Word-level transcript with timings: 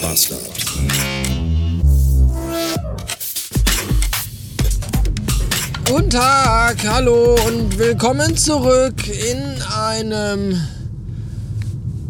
Bastard. 0.00 0.40
Guten 5.84 6.10
Tag, 6.10 6.76
hallo 6.86 7.36
und 7.46 7.78
willkommen 7.78 8.36
zurück 8.36 8.94
in 9.08 9.62
einem 9.62 10.60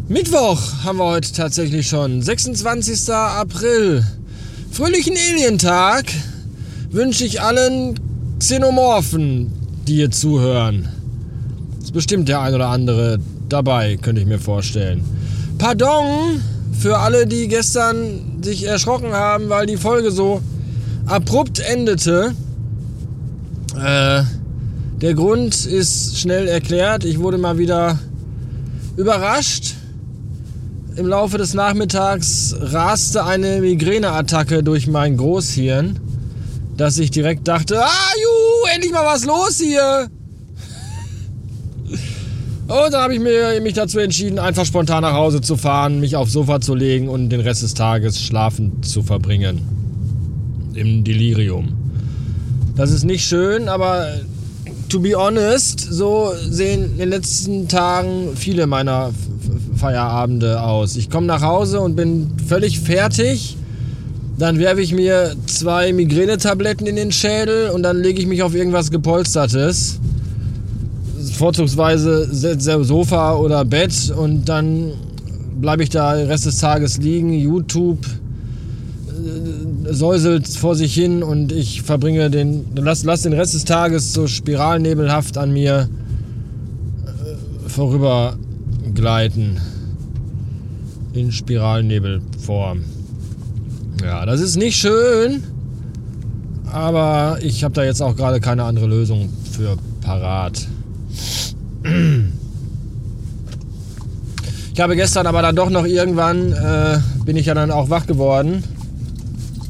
Mittwoch 0.07 0.83
haben 0.83 0.99
wir 0.99 1.05
heute 1.05 1.31
tatsächlich 1.33 1.87
schon. 1.87 2.21
26. 2.21 3.09
April. 3.13 4.05
Fröhlichen 4.71 5.15
Alientag 5.17 6.05
wünsche 6.89 7.25
ich 7.25 7.41
allen 7.41 7.99
Xenomorphen, 8.39 9.51
die 9.87 9.95
hier 9.95 10.11
zuhören. 10.11 10.87
Ist 11.81 11.93
bestimmt 11.93 12.29
der 12.29 12.41
ein 12.41 12.53
oder 12.53 12.69
andere 12.69 13.19
dabei, 13.49 13.97
könnte 13.97 14.21
ich 14.21 14.27
mir 14.27 14.39
vorstellen. 14.39 15.03
Pardon 15.57 16.41
für 16.71 16.97
alle, 16.97 17.27
die 17.27 17.47
gestern 17.47 18.41
sich 18.41 18.65
erschrocken 18.65 19.13
haben, 19.13 19.49
weil 19.49 19.65
die 19.65 19.77
Folge 19.77 20.11
so 20.11 20.41
abrupt 21.05 21.59
endete. 21.59 22.33
Äh, 23.75 24.23
der 25.01 25.13
Grund 25.13 25.65
ist 25.65 26.19
schnell 26.19 26.47
erklärt. 26.47 27.03
Ich 27.05 27.19
wurde 27.19 27.37
mal 27.37 27.57
wieder 27.57 27.99
überrascht. 28.97 29.75
Im 30.95 31.07
Laufe 31.07 31.37
des 31.37 31.53
Nachmittags 31.53 32.53
raste 32.59 33.25
eine 33.25 33.61
Migräneattacke 33.61 34.61
durch 34.61 34.87
mein 34.87 35.17
Großhirn, 35.17 35.99
dass 36.75 36.99
ich 36.99 37.11
direkt 37.11 37.47
dachte, 37.47 37.81
ah, 37.83 38.11
juhu, 38.21 38.75
endlich 38.75 38.91
mal 38.91 39.05
was 39.05 39.23
los 39.25 39.57
hier. 39.57 40.09
Und 42.67 42.93
dann 42.93 43.01
habe 43.01 43.13
ich 43.13 43.19
mir, 43.19 43.59
mich 43.61 43.73
dazu 43.73 43.99
entschieden, 43.99 44.39
einfach 44.39 44.65
spontan 44.65 45.01
nach 45.01 45.13
Hause 45.13 45.41
zu 45.41 45.57
fahren, 45.57 45.99
mich 45.99 46.15
aufs 46.15 46.31
Sofa 46.31 46.61
zu 46.61 46.73
legen 46.73 47.09
und 47.09 47.29
den 47.29 47.41
Rest 47.41 47.63
des 47.63 47.73
Tages 47.73 48.21
schlafend 48.21 48.85
zu 48.85 49.03
verbringen. 49.03 49.61
Im 50.73 51.03
Delirium. 51.03 51.73
Das 52.77 52.91
ist 52.91 53.03
nicht 53.03 53.25
schön, 53.25 53.67
aber 53.67 54.07
to 54.87 54.99
be 54.99 55.15
honest, 55.15 55.79
so 55.79 56.31
sehen 56.49 56.93
in 56.93 56.97
den 56.97 57.09
letzten 57.09 57.67
Tagen 57.67 58.29
viele 58.35 58.67
meiner 58.67 59.11
Feierabende 59.75 60.61
aus. 60.61 60.95
Ich 60.95 61.09
komme 61.09 61.27
nach 61.27 61.41
Hause 61.41 61.81
und 61.81 61.95
bin 61.95 62.31
völlig 62.47 62.79
fertig. 62.79 63.57
Dann 64.37 64.59
werfe 64.59 64.81
ich 64.81 64.93
mir 64.93 65.35
zwei 65.45 65.91
Migränetabletten 65.91 66.87
in 66.87 66.95
den 66.95 67.11
Schädel 67.11 67.69
und 67.69 67.83
dann 67.83 68.01
lege 68.01 68.21
ich 68.21 68.27
mich 68.27 68.43
auf 68.43 68.55
irgendwas 68.55 68.91
Gepolstertes 68.91 69.99
vorzugsweise 71.41 72.27
Sofa 72.83 73.35
oder 73.35 73.65
Bett 73.65 74.13
und 74.15 74.47
dann 74.47 74.91
bleibe 75.59 75.81
ich 75.81 75.89
da 75.89 76.15
den 76.15 76.27
Rest 76.27 76.45
des 76.45 76.59
Tages 76.59 76.99
liegen. 76.99 77.33
YouTube 77.33 78.05
äh, 78.05 79.91
säuselt 79.91 80.47
vor 80.47 80.75
sich 80.75 80.93
hin 80.93 81.23
und 81.23 81.51
ich 81.51 81.81
verbringe 81.81 82.29
den, 82.29 82.65
lass, 82.75 83.03
lass 83.05 83.23
den 83.23 83.33
Rest 83.33 83.55
des 83.55 83.65
Tages 83.65 84.13
so 84.13 84.27
spiralnebelhaft 84.27 85.39
an 85.39 85.51
mir 85.51 85.89
äh, 87.07 87.67
vorübergleiten. 87.67 89.59
In 91.13 91.31
Spiralnebelform. 91.31 92.83
Ja, 94.03 94.27
das 94.27 94.41
ist 94.41 94.57
nicht 94.57 94.77
schön, 94.77 95.41
aber 96.71 97.39
ich 97.41 97.63
habe 97.63 97.73
da 97.73 97.83
jetzt 97.83 98.03
auch 98.03 98.15
gerade 98.15 98.39
keine 98.39 98.63
andere 98.63 98.85
Lösung 98.85 99.27
für 99.51 99.75
parat. 100.01 100.67
Ich 104.73 104.79
habe 104.79 104.95
gestern 104.95 105.27
aber 105.27 105.41
dann 105.41 105.55
doch 105.55 105.69
noch 105.69 105.85
irgendwann, 105.85 106.53
äh, 106.53 106.99
bin 107.25 107.35
ich 107.35 107.47
ja 107.47 107.53
dann 107.53 107.71
auch 107.71 107.89
wach 107.89 108.07
geworden. 108.07 108.63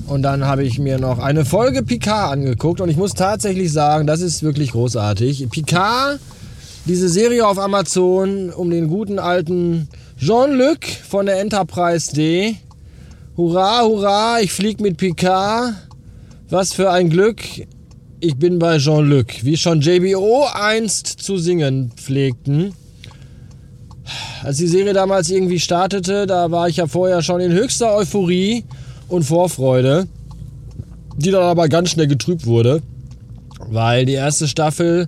Und 0.07 0.23
dann 0.23 0.45
habe 0.45 0.63
ich 0.63 0.77
mir 0.77 0.99
noch 0.99 1.19
eine 1.19 1.45
Folge 1.45 1.83
Picard 1.83 2.33
angeguckt. 2.33 2.81
Und 2.81 2.89
ich 2.89 2.97
muss 2.97 3.13
tatsächlich 3.13 3.71
sagen, 3.71 4.05
das 4.07 4.21
ist 4.21 4.43
wirklich 4.43 4.73
großartig. 4.73 5.49
Picard, 5.49 6.19
diese 6.85 7.07
Serie 7.07 7.47
auf 7.47 7.57
Amazon 7.57 8.49
um 8.49 8.69
den 8.69 8.89
guten 8.89 9.19
alten 9.19 9.87
Jean-Luc 10.19 10.85
von 11.07 11.25
der 11.25 11.39
Enterprise 11.39 12.13
D. 12.13 12.57
Hurra, 13.37 13.83
hurra, 13.83 14.39
ich 14.41 14.51
flieg 14.51 14.81
mit 14.81 14.97
Picard. 14.97 15.73
Was 16.49 16.73
für 16.73 16.91
ein 16.91 17.09
Glück. 17.09 17.41
Ich 18.23 18.35
bin 18.35 18.59
bei 18.59 18.77
Jean-Luc, 18.77 19.43
wie 19.43 19.57
schon 19.57 19.81
JBO 19.81 20.45
einst 20.53 21.07
zu 21.07 21.39
singen 21.39 21.91
pflegten. 21.95 22.71
Als 24.43 24.57
die 24.57 24.67
Serie 24.67 24.93
damals 24.93 25.31
irgendwie 25.31 25.59
startete, 25.59 26.27
da 26.27 26.51
war 26.51 26.69
ich 26.69 26.77
ja 26.77 26.85
vorher 26.85 27.23
schon 27.23 27.41
in 27.41 27.51
höchster 27.51 27.95
Euphorie 27.95 28.63
und 29.07 29.23
Vorfreude, 29.23 30.07
die 31.17 31.31
dann 31.31 31.41
aber 31.41 31.67
ganz 31.67 31.89
schnell 31.89 32.05
getrübt 32.05 32.45
wurde, 32.45 32.83
weil 33.57 34.05
die 34.05 34.13
erste 34.13 34.47
Staffel, 34.47 35.07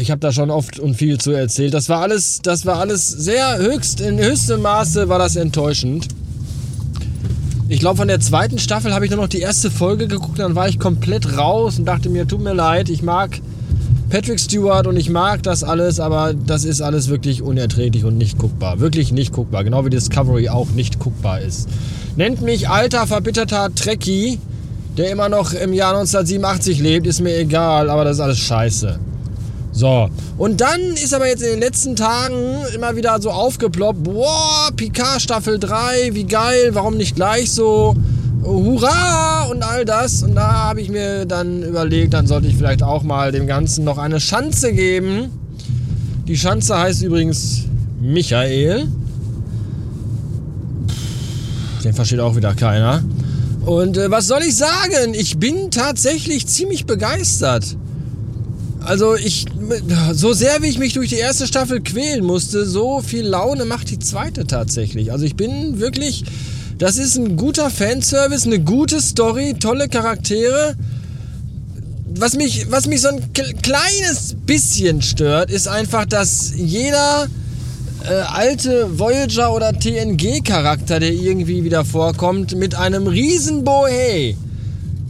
ich 0.00 0.12
habe 0.12 0.20
da 0.20 0.30
schon 0.30 0.50
oft 0.50 0.78
und 0.78 0.94
viel 0.94 1.18
zu 1.18 1.32
erzählt, 1.32 1.74
das 1.74 1.88
war 1.88 2.02
alles, 2.02 2.38
das 2.40 2.66
war 2.66 2.78
alles 2.78 3.08
sehr 3.08 3.58
höchst, 3.58 4.00
in 4.00 4.16
höchstem 4.16 4.62
Maße 4.62 5.08
war 5.08 5.18
das 5.18 5.34
enttäuschend. 5.34 6.06
Ich 7.80 7.82
glaube, 7.82 7.96
von 7.96 8.08
der 8.08 8.20
zweiten 8.20 8.58
Staffel 8.58 8.92
habe 8.92 9.06
ich 9.06 9.10
nur 9.10 9.22
noch 9.22 9.28
die 9.28 9.38
erste 9.40 9.70
Folge 9.70 10.06
geguckt, 10.06 10.38
dann 10.38 10.54
war 10.54 10.68
ich 10.68 10.78
komplett 10.78 11.38
raus 11.38 11.78
und 11.78 11.86
dachte 11.86 12.10
mir, 12.10 12.28
tut 12.28 12.42
mir 12.42 12.52
leid, 12.52 12.90
ich 12.90 13.02
mag 13.02 13.40
Patrick 14.10 14.38
Stewart 14.38 14.86
und 14.86 14.98
ich 14.98 15.08
mag 15.08 15.42
das 15.42 15.64
alles, 15.64 15.98
aber 15.98 16.34
das 16.34 16.66
ist 16.66 16.82
alles 16.82 17.08
wirklich 17.08 17.40
unerträglich 17.40 18.04
und 18.04 18.18
nicht 18.18 18.36
guckbar. 18.36 18.80
Wirklich 18.80 19.12
nicht 19.12 19.32
guckbar. 19.32 19.64
Genau 19.64 19.82
wie 19.86 19.88
Discovery 19.88 20.50
auch 20.50 20.68
nicht 20.72 20.98
guckbar 20.98 21.40
ist. 21.40 21.70
Nennt 22.16 22.42
mich 22.42 22.68
alter, 22.68 23.06
verbitterter 23.06 23.74
Trekkie, 23.74 24.38
der 24.98 25.10
immer 25.10 25.30
noch 25.30 25.54
im 25.54 25.72
Jahr 25.72 25.94
1987 25.94 26.80
lebt, 26.80 27.06
ist 27.06 27.22
mir 27.22 27.34
egal, 27.38 27.88
aber 27.88 28.04
das 28.04 28.18
ist 28.18 28.20
alles 28.20 28.40
scheiße. 28.40 28.98
So, 29.72 30.08
und 30.36 30.60
dann 30.60 30.80
ist 30.80 31.14
aber 31.14 31.28
jetzt 31.28 31.42
in 31.42 31.50
den 31.50 31.60
letzten 31.60 31.94
Tagen 31.94 32.34
immer 32.74 32.96
wieder 32.96 33.20
so 33.20 33.30
aufgeploppt, 33.30 34.02
boah, 34.02 34.70
Picard 34.74 35.22
Staffel 35.22 35.58
3, 35.58 36.10
wie 36.12 36.24
geil, 36.24 36.70
warum 36.72 36.96
nicht 36.96 37.14
gleich 37.14 37.52
so, 37.52 37.94
hurra 38.42 39.44
und 39.50 39.62
all 39.62 39.84
das. 39.84 40.22
Und 40.22 40.34
da 40.34 40.52
habe 40.52 40.80
ich 40.80 40.88
mir 40.88 41.24
dann 41.24 41.62
überlegt, 41.62 42.14
dann 42.14 42.26
sollte 42.26 42.48
ich 42.48 42.56
vielleicht 42.56 42.82
auch 42.82 43.02
mal 43.02 43.32
dem 43.32 43.46
Ganzen 43.46 43.84
noch 43.84 43.98
eine 43.98 44.20
Schanze 44.20 44.72
geben. 44.72 45.30
Die 46.26 46.36
Schanze 46.36 46.78
heißt 46.78 47.02
übrigens 47.02 47.64
Michael. 48.00 48.88
Den 51.84 51.92
versteht 51.94 52.20
auch 52.20 52.36
wieder 52.36 52.54
keiner. 52.54 53.02
Und 53.64 53.96
äh, 53.96 54.10
was 54.10 54.26
soll 54.26 54.42
ich 54.42 54.56
sagen? 54.56 55.14
Ich 55.14 55.38
bin 55.38 55.70
tatsächlich 55.70 56.46
ziemlich 56.46 56.86
begeistert. 56.86 57.76
Also 58.84 59.14
ich, 59.14 59.46
so 60.12 60.32
sehr 60.32 60.62
wie 60.62 60.66
ich 60.66 60.78
mich 60.78 60.94
durch 60.94 61.08
die 61.08 61.16
erste 61.16 61.46
Staffel 61.46 61.80
quälen 61.80 62.24
musste, 62.24 62.66
so 62.66 63.00
viel 63.00 63.26
Laune 63.26 63.64
macht 63.64 63.90
die 63.90 63.98
zweite 63.98 64.46
tatsächlich. 64.46 65.12
Also 65.12 65.24
ich 65.24 65.36
bin 65.36 65.80
wirklich, 65.80 66.24
das 66.78 66.96
ist 66.96 67.16
ein 67.16 67.36
guter 67.36 67.70
Fanservice, 67.70 68.46
eine 68.46 68.60
gute 68.60 69.00
Story, 69.00 69.54
tolle 69.58 69.88
Charaktere. 69.88 70.76
Was 72.14 72.36
mich, 72.36 72.70
was 72.70 72.86
mich 72.86 73.00
so 73.02 73.08
ein 73.08 73.32
kleines 73.32 74.34
bisschen 74.44 75.00
stört, 75.02 75.50
ist 75.50 75.68
einfach, 75.68 76.06
dass 76.06 76.52
jeder 76.56 77.28
äh, 78.08 78.12
alte 78.12 78.98
Voyager 78.98 79.54
oder 79.54 79.72
TNG-Charakter, 79.72 80.98
der 80.98 81.12
irgendwie 81.12 81.64
wieder 81.64 81.84
vorkommt, 81.84 82.56
mit 82.56 82.74
einem 82.74 83.06
riesen 83.06 83.64
Bohe 83.64 84.34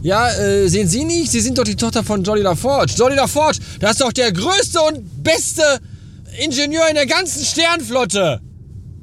ja, 0.01 0.29
äh, 0.29 0.67
sehen 0.67 0.87
Sie 0.87 1.03
nicht? 1.05 1.31
Sie 1.31 1.41
sind 1.41 1.57
doch 1.57 1.63
die 1.63 1.75
Tochter 1.75 2.03
von 2.03 2.23
Jolly 2.23 2.41
LaForge. 2.41 2.93
Jolly 2.97 3.15
LaForge, 3.15 3.59
das 3.79 3.91
ist 3.91 4.01
doch 4.01 4.11
der 4.13 4.31
größte 4.31 4.81
und 4.81 5.23
beste 5.23 5.63
Ingenieur 6.43 6.87
in 6.89 6.95
der 6.95 7.05
ganzen 7.05 7.43
Sternflotte. 7.45 8.41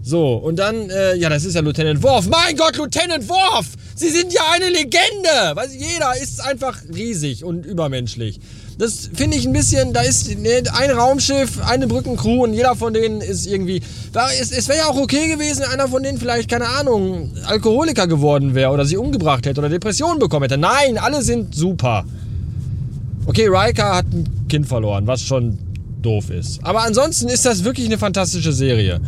So, 0.02 0.36
und 0.36 0.56
dann, 0.56 0.88
äh, 0.88 1.16
ja, 1.16 1.28
das 1.28 1.44
ist 1.44 1.54
ja 1.54 1.60
Lieutenant 1.60 2.02
Worf. 2.02 2.28
Mein 2.28 2.56
Gott, 2.56 2.76
Lieutenant 2.76 3.28
Worf! 3.28 3.66
Sie 3.94 4.08
sind 4.08 4.32
ja 4.32 4.40
eine 4.52 4.70
Legende! 4.70 5.54
Weiß, 5.54 5.74
jeder 5.74 6.16
ist 6.22 6.40
einfach 6.40 6.80
riesig 6.94 7.44
und 7.44 7.66
übermenschlich. 7.66 8.40
Das 8.78 9.10
finde 9.12 9.36
ich 9.36 9.44
ein 9.44 9.52
bisschen, 9.52 9.92
da 9.92 10.02
ist 10.02 10.30
ein 10.30 10.90
Raumschiff, 10.92 11.60
eine 11.66 11.88
Brückencrew 11.88 12.44
und 12.44 12.54
jeder 12.54 12.76
von 12.76 12.94
denen 12.94 13.20
ist 13.20 13.44
irgendwie. 13.46 13.82
Ist, 14.40 14.56
es 14.56 14.68
wäre 14.68 14.78
ja 14.78 14.86
auch 14.86 14.96
okay 14.96 15.28
gewesen, 15.28 15.62
wenn 15.62 15.70
einer 15.70 15.88
von 15.88 16.00
denen 16.00 16.16
vielleicht, 16.16 16.48
keine 16.48 16.68
Ahnung, 16.68 17.32
Alkoholiker 17.44 18.06
geworden 18.06 18.54
wäre 18.54 18.70
oder 18.70 18.86
sie 18.86 18.96
umgebracht 18.96 19.46
hätte 19.46 19.60
oder 19.60 19.68
Depressionen 19.68 20.20
bekommen 20.20 20.44
hätte. 20.44 20.58
Nein, 20.58 20.96
alle 20.96 21.22
sind 21.22 21.56
super. 21.56 22.04
Okay, 23.26 23.48
Riker 23.48 23.96
hat 23.96 24.06
ein 24.12 24.46
Kind 24.48 24.68
verloren, 24.68 25.08
was 25.08 25.22
schon 25.22 25.58
doof 26.00 26.30
ist. 26.30 26.60
Aber 26.62 26.84
ansonsten 26.84 27.28
ist 27.28 27.44
das 27.44 27.64
wirklich 27.64 27.86
eine 27.86 27.98
fantastische 27.98 28.52
Serie. 28.52 29.00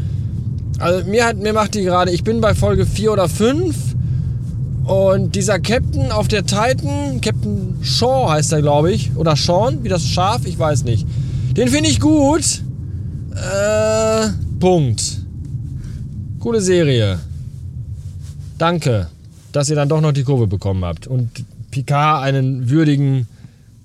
Also 0.80 1.08
mir, 1.08 1.26
hat, 1.26 1.36
mir 1.36 1.52
macht 1.52 1.74
die 1.74 1.82
gerade, 1.82 2.10
ich 2.10 2.24
bin 2.24 2.40
bei 2.40 2.56
Folge 2.56 2.86
4 2.86 3.12
oder 3.12 3.28
5 3.28 3.76
und 4.84 5.34
dieser 5.34 5.60
Captain 5.60 6.10
auf 6.10 6.28
der 6.28 6.44
Titan, 6.44 7.20
Captain 7.20 7.78
Shaw 7.82 8.30
heißt 8.30 8.52
er, 8.52 8.62
glaube 8.62 8.92
ich. 8.92 9.14
Oder 9.16 9.36
Sean, 9.36 9.84
wie 9.84 9.88
das 9.88 10.06
Schaf, 10.06 10.46
ich 10.46 10.58
weiß 10.58 10.84
nicht. 10.84 11.06
Den 11.56 11.68
finde 11.68 11.90
ich 11.90 12.00
gut. 12.00 12.62
Äh, 13.34 14.28
Punkt. 14.58 15.20
Coole 16.38 16.60
Serie. 16.60 17.20
Danke, 18.58 19.08
dass 19.52 19.70
ihr 19.70 19.76
dann 19.76 19.88
doch 19.88 20.00
noch 20.00 20.12
die 20.12 20.24
Kurve 20.24 20.46
bekommen 20.46 20.84
habt 20.84 21.06
und 21.06 21.30
Picard 21.70 22.22
einen 22.22 22.68
würdigen 22.68 23.28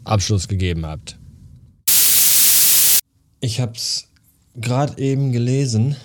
Abschluss 0.03 0.47
gegeben 0.47 0.85
habt. 0.85 1.17
Ich 3.39 3.59
hab's 3.59 4.07
gerade 4.55 4.97
eben 5.01 5.31
gelesen 5.31 5.95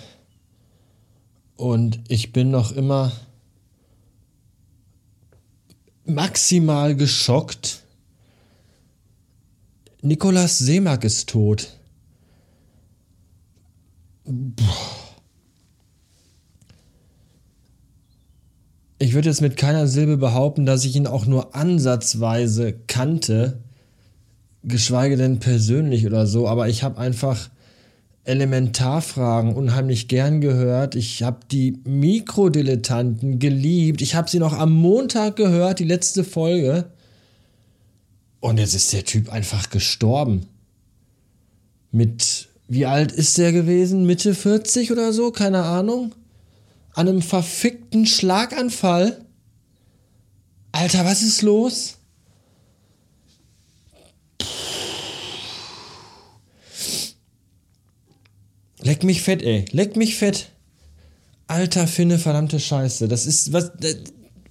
und 1.55 1.99
ich 2.07 2.33
bin 2.33 2.51
noch 2.51 2.71
immer 2.71 3.11
maximal 6.05 6.95
geschockt. 6.95 7.83
Nikolaus 10.01 10.57
Seemack 10.57 11.03
ist 11.03 11.29
tot. 11.29 11.77
Ich 18.97 19.13
würde 19.13 19.29
jetzt 19.29 19.41
mit 19.41 19.57
keiner 19.57 19.87
Silbe 19.87 20.17
behaupten, 20.17 20.65
dass 20.65 20.85
ich 20.85 20.95
ihn 20.95 21.07
auch 21.07 21.25
nur 21.25 21.55
ansatzweise 21.55 22.73
kannte, 22.87 23.59
geschweige 24.63 25.17
denn 25.17 25.39
persönlich 25.39 26.05
oder 26.05 26.27
so, 26.27 26.47
aber 26.47 26.69
ich 26.69 26.83
habe 26.83 26.99
einfach 26.99 27.49
Elementarfragen 28.23 29.55
unheimlich 29.55 30.07
gern 30.07 30.41
gehört. 30.41 30.95
Ich 30.95 31.23
habe 31.23 31.39
die 31.51 31.79
Mikrodilettanten 31.85 33.39
geliebt. 33.39 34.01
Ich 34.01 34.15
habe 34.15 34.29
sie 34.29 34.39
noch 34.39 34.53
am 34.53 34.71
Montag 34.73 35.35
gehört, 35.35 35.79
die 35.79 35.85
letzte 35.85 36.23
Folge. 36.23 36.85
Und 38.39 38.59
jetzt 38.59 38.75
ist 38.75 38.93
der 38.93 39.05
Typ 39.05 39.31
einfach 39.31 39.69
gestorben. 39.69 40.45
Mit, 41.91 42.49
wie 42.67 42.85
alt 42.85 43.11
ist 43.11 43.37
der 43.37 43.51
gewesen? 43.51 44.05
Mitte 44.05 44.35
40 44.35 44.91
oder 44.91 45.13
so? 45.13 45.31
Keine 45.31 45.63
Ahnung. 45.63 46.13
An 46.93 47.07
einem 47.07 47.21
verfickten 47.21 48.05
Schlaganfall. 48.05 49.25
Alter, 50.71 51.05
was 51.05 51.23
ist 51.23 51.41
los? 51.41 51.97
Leck 58.91 59.05
mich 59.05 59.21
fett, 59.21 59.41
ey. 59.41 59.63
Leck 59.71 59.95
mich 59.95 60.17
fett. 60.17 60.49
Alter 61.47 61.87
Finne, 61.87 62.19
verdammte 62.19 62.59
Scheiße. 62.59 63.07
Das 63.07 63.25
ist 63.25 63.53
was, 63.53 63.71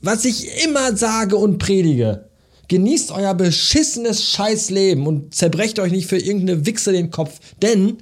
was 0.01 0.25
ich 0.25 0.65
immer 0.65 0.97
sage 0.97 1.37
und 1.37 1.59
predige. 1.59 2.25
Genießt 2.69 3.11
euer 3.11 3.35
beschissenes 3.35 4.25
Scheißleben 4.31 5.07
und 5.07 5.35
zerbrecht 5.35 5.79
euch 5.79 5.93
nicht 5.93 6.07
für 6.07 6.17
irgendeine 6.17 6.65
Wichse 6.65 6.91
den 6.91 7.11
Kopf. 7.11 7.39
Denn, 7.61 7.99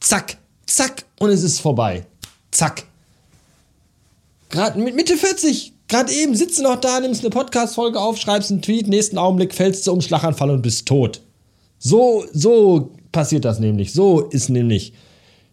zack, 0.00 0.38
zack, 0.64 1.04
und 1.18 1.28
es 1.28 1.42
ist 1.42 1.60
vorbei. 1.60 2.06
Zack. 2.52 2.84
Gerade 4.48 4.80
mit 4.80 4.96
Mitte 4.96 5.18
40, 5.18 5.74
gerade 5.88 6.10
eben 6.10 6.34
sitzt 6.34 6.58
du 6.58 6.62
noch 6.62 6.80
da, 6.80 7.00
nimmst 7.00 7.20
eine 7.20 7.28
Podcast-Folge 7.28 8.00
auf, 8.00 8.16
schreibst 8.16 8.50
einen 8.50 8.62
Tweet, 8.62 8.88
nächsten 8.88 9.18
Augenblick 9.18 9.52
fällst 9.52 9.86
du 9.86 9.92
um 9.92 10.00
Schlaganfall 10.00 10.48
und 10.48 10.62
bist 10.62 10.86
tot. 10.86 11.20
So, 11.78 12.24
so 12.32 12.94
passiert 13.12 13.44
das 13.44 13.60
nämlich. 13.60 13.92
So 13.92 14.20
ist 14.20 14.48
nämlich 14.48 14.94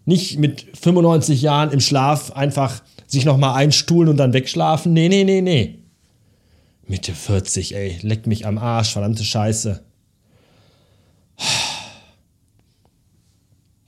nicht 0.09 0.39
mit 0.39 0.65
95 0.73 1.41
Jahren 1.41 1.71
im 1.71 1.79
Schlaf 1.79 2.31
einfach 2.31 2.81
sich 3.07 3.25
nochmal 3.25 3.55
einstuhlen 3.55 4.09
und 4.09 4.17
dann 4.17 4.33
wegschlafen. 4.33 4.91
Nee, 4.91 5.07
nee, 5.07 5.23
nee, 5.23 5.41
nee. 5.41 5.79
Mitte 6.87 7.13
40, 7.13 7.75
ey, 7.75 7.99
leck 8.01 8.25
mich 8.27 8.45
am 8.47 8.57
Arsch, 8.57 8.91
verdammte 8.91 9.23
Scheiße. 9.23 9.83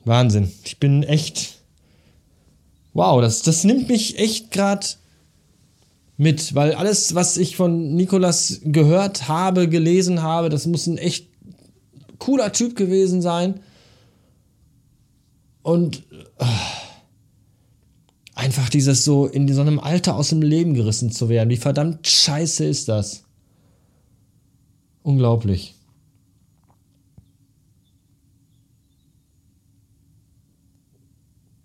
Wahnsinn. 0.06 0.52
Ich 0.64 0.80
bin 0.80 1.04
echt. 1.04 1.60
Wow, 2.94 3.22
das, 3.22 3.42
das 3.42 3.64
nimmt 3.64 3.90
mich 3.90 4.20
echt 4.20 4.52
gerade 4.52 4.86
mit, 6.18 6.54
weil 6.54 6.76
alles, 6.76 7.16
was 7.16 7.38
ich 7.38 7.56
von 7.56 7.96
Nikolas 7.96 8.62
gehört 8.64 9.28
habe, 9.28 9.68
gelesen 9.68 10.22
habe, 10.22 10.50
das 10.50 10.68
muss 10.68 10.86
ein 10.86 11.00
echt 11.00 11.28
cooler 12.20 12.52
Typ 12.52 12.76
gewesen 12.76 13.24
sein. 13.24 13.62
Und 15.64 16.04
äh, 16.40 16.46
einfach 18.34 18.70
dieses 18.70 19.06
so 19.06 19.28
in 19.28 19.52
so 19.54 19.62
einem 19.62 19.80
Alter 19.80 20.16
aus 20.16 20.30
dem 20.30 20.42
Leben 20.42 20.74
gerissen 20.74 21.12
zu 21.12 21.30
werden. 21.30 21.50
Wie 21.50 21.58
verdammt 21.58 22.08
scheiße 22.08 22.66
ist 22.66 22.90
das? 22.90 23.24
Unglaublich. 25.04 25.76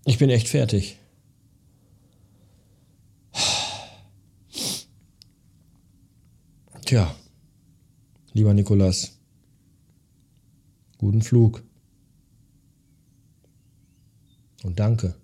Ich 0.04 0.18
bin 0.18 0.30
echt 0.30 0.48
fertig. 0.48 0.98
Tja, 6.84 7.12
lieber 8.32 8.54
Nikolas, 8.54 9.18
guten 10.98 11.22
Flug. 11.22 11.65
Und 14.66 14.80
danke. 14.80 15.14